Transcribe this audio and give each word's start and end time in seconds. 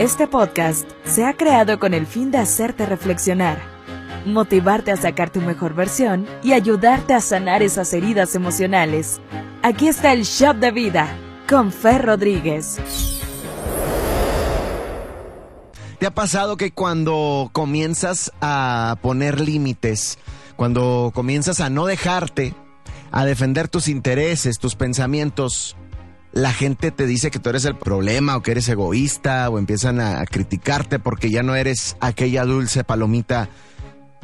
Este 0.00 0.26
podcast 0.26 0.88
se 1.04 1.26
ha 1.26 1.34
creado 1.34 1.78
con 1.78 1.92
el 1.92 2.06
fin 2.06 2.30
de 2.30 2.38
hacerte 2.38 2.86
reflexionar, 2.86 3.60
motivarte 4.24 4.92
a 4.92 4.96
sacar 4.96 5.28
tu 5.28 5.42
mejor 5.42 5.74
versión 5.74 6.26
y 6.42 6.54
ayudarte 6.54 7.12
a 7.12 7.20
sanar 7.20 7.62
esas 7.62 7.92
heridas 7.92 8.34
emocionales. 8.34 9.20
Aquí 9.62 9.88
está 9.88 10.14
el 10.14 10.22
Shop 10.22 10.56
de 10.56 10.70
Vida 10.70 11.14
con 11.46 11.70
Fer 11.70 12.06
Rodríguez. 12.06 12.78
¿Te 15.98 16.06
ha 16.06 16.14
pasado 16.14 16.56
que 16.56 16.70
cuando 16.70 17.50
comienzas 17.52 18.32
a 18.40 18.96
poner 19.02 19.38
límites, 19.38 20.18
cuando 20.56 21.12
comienzas 21.14 21.60
a 21.60 21.68
no 21.68 21.84
dejarte, 21.84 22.54
a 23.12 23.26
defender 23.26 23.68
tus 23.68 23.86
intereses, 23.86 24.58
tus 24.58 24.76
pensamientos, 24.76 25.76
la 26.32 26.52
gente 26.52 26.90
te 26.90 27.06
dice 27.06 27.30
que 27.30 27.38
tú 27.38 27.50
eres 27.50 27.64
el 27.64 27.76
problema 27.76 28.36
o 28.36 28.42
que 28.42 28.52
eres 28.52 28.68
egoísta 28.68 29.48
o 29.48 29.58
empiezan 29.58 30.00
a, 30.00 30.24
criticarte 30.26 30.98
porque 30.98 31.30
ya 31.30 31.42
no 31.42 31.56
eres 31.56 31.96
aquella 32.00 32.44
dulce 32.44 32.84
palomita 32.84 33.48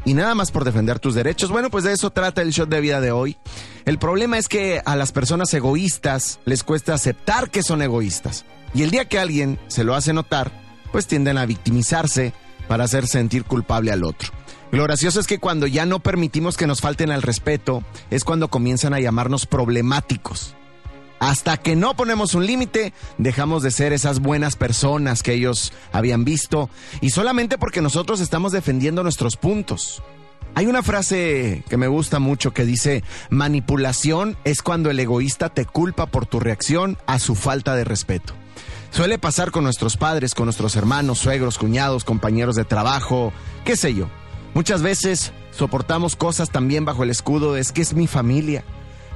y 0.04 0.14
nada 0.14 0.36
más 0.36 0.52
por 0.52 0.64
defender 0.64 1.00
tus 1.00 1.14
derechos. 1.14 1.50
Bueno, 1.50 1.68
pues 1.68 1.82
de 1.82 1.92
eso 1.92 2.10
trata 2.10 2.42
el 2.42 2.50
shot 2.50 2.68
de 2.68 2.80
vida 2.80 3.00
de 3.00 3.10
hoy. 3.10 3.36
El 3.84 3.98
problema 3.98 4.38
es 4.38 4.46
que 4.46 4.80
a 4.84 4.94
las 4.94 5.10
personas 5.10 5.52
egoístas 5.52 6.38
les 6.44 6.62
cuesta 6.62 6.94
aceptar 6.94 7.50
que 7.50 7.64
son 7.64 7.82
egoístas. 7.82 8.44
Y 8.72 8.82
el 8.82 8.90
día 8.90 9.06
que 9.06 9.18
alguien 9.18 9.58
se 9.66 9.82
lo 9.82 9.96
hace 9.96 10.12
notar, 10.12 10.52
pues 10.92 11.08
tienden 11.08 11.38
a 11.38 11.46
victimizarse 11.46 12.32
para 12.68 12.84
hacer 12.84 13.08
sentir 13.08 13.44
culpable 13.44 13.90
al 13.90 14.04
otro. 14.04 14.30
Lo 14.70 14.84
gracioso 14.84 15.18
es 15.18 15.26
que 15.26 15.38
cuando 15.38 15.66
ya 15.66 15.86
no 15.86 16.00
permitimos 16.00 16.56
que 16.56 16.66
nos 16.66 16.80
falten 16.80 17.10
al 17.10 17.22
respeto, 17.22 17.82
es 18.10 18.24
cuando 18.24 18.48
comienzan 18.48 18.94
a 18.94 19.00
llamarnos 19.00 19.46
problemáticos. 19.46 20.54
Hasta 21.18 21.56
que 21.56 21.76
no 21.76 21.96
ponemos 21.96 22.34
un 22.34 22.46
límite, 22.46 22.92
dejamos 23.16 23.62
de 23.62 23.70
ser 23.70 23.92
esas 23.92 24.20
buenas 24.20 24.56
personas 24.56 25.22
que 25.22 25.32
ellos 25.32 25.72
habían 25.92 26.24
visto 26.24 26.68
y 27.00 27.10
solamente 27.10 27.56
porque 27.56 27.80
nosotros 27.80 28.20
estamos 28.20 28.52
defendiendo 28.52 29.02
nuestros 29.02 29.36
puntos. 29.36 30.02
Hay 30.54 30.66
una 30.66 30.82
frase 30.82 31.64
que 31.68 31.76
me 31.76 31.86
gusta 31.86 32.18
mucho 32.18 32.52
que 32.52 32.64
dice, 32.64 33.04
manipulación 33.28 34.38
es 34.44 34.62
cuando 34.62 34.90
el 34.90 34.98
egoísta 34.98 35.50
te 35.50 35.66
culpa 35.66 36.06
por 36.06 36.26
tu 36.26 36.40
reacción 36.40 36.96
a 37.06 37.18
su 37.18 37.34
falta 37.34 37.76
de 37.76 37.84
respeto. 37.84 38.34
Suele 38.90 39.18
pasar 39.18 39.50
con 39.50 39.64
nuestros 39.64 39.98
padres, 39.98 40.34
con 40.34 40.46
nuestros 40.46 40.76
hermanos, 40.76 41.18
suegros, 41.18 41.58
cuñados, 41.58 42.04
compañeros 42.04 42.56
de 42.56 42.64
trabajo, 42.64 43.32
qué 43.64 43.76
sé 43.76 43.94
yo. 43.94 44.08
Muchas 44.54 44.80
veces 44.80 45.32
soportamos 45.50 46.16
cosas 46.16 46.48
también 46.48 46.86
bajo 46.86 47.02
el 47.02 47.10
escudo 47.10 47.52
de 47.52 47.60
es 47.60 47.72
que 47.72 47.82
es 47.82 47.92
mi 47.92 48.06
familia. 48.06 48.64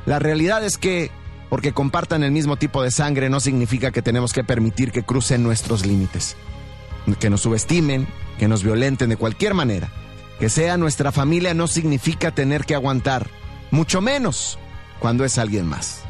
La 0.04 0.18
realidad 0.18 0.62
es 0.62 0.76
que 0.76 1.10
porque 1.50 1.72
compartan 1.72 2.22
el 2.22 2.30
mismo 2.30 2.56
tipo 2.56 2.82
de 2.82 2.92
sangre 2.92 3.28
no 3.28 3.40
significa 3.40 3.90
que 3.90 4.00
tenemos 4.00 4.32
que 4.32 4.44
permitir 4.44 4.92
que 4.92 5.02
crucen 5.02 5.42
nuestros 5.42 5.84
límites. 5.84 6.36
Que 7.18 7.28
nos 7.28 7.42
subestimen, 7.42 8.06
que 8.38 8.46
nos 8.46 8.62
violenten 8.62 9.10
de 9.10 9.16
cualquier 9.16 9.52
manera. 9.52 9.90
Que 10.38 10.48
sea 10.48 10.78
nuestra 10.78 11.12
familia 11.12 11.52
no 11.52 11.66
significa 11.66 12.30
tener 12.30 12.64
que 12.64 12.76
aguantar, 12.76 13.28
mucho 13.70 14.00
menos 14.00 14.58
cuando 15.00 15.24
es 15.24 15.36
alguien 15.36 15.66
más. 15.66 16.04